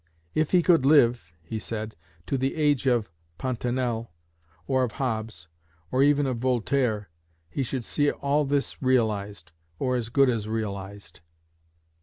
[0.33, 1.95] If he could live (he said)
[2.25, 4.11] to the age of Pontenelle,
[4.65, 5.47] or of Hobbes,
[5.91, 7.11] or even of Voltaire,
[7.51, 11.19] he should see all this realized, or as good as realized.